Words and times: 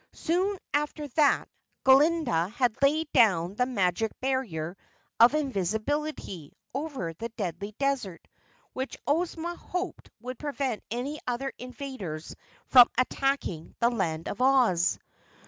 Soon 0.13 0.57
after 0.73 1.07
that 1.09 1.47
Glinda 1.83 2.49
had 2.49 2.75
laid 2.81 3.13
down 3.13 3.53
the 3.53 3.67
Magic 3.67 4.11
Barrier 4.19 4.75
of 5.19 5.35
Invisibility 5.35 6.53
over 6.73 7.13
the 7.13 7.29
Deadly 7.29 7.75
Desert, 7.77 8.27
which 8.73 8.97
Ozma 9.05 9.55
hoped 9.55 10.09
would 10.19 10.39
prevent 10.39 10.83
any 10.89 11.19
other 11.27 11.53
invaders 11.59 12.35
from 12.65 12.87
attacking 12.97 13.75
the 13.79 13.91
Land 13.91 14.27
of 14.27 14.41
Oz. 14.41 14.97